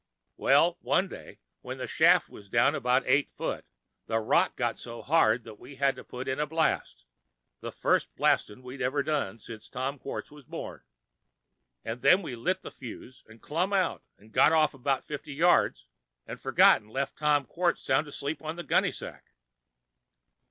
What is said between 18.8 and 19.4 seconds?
sack.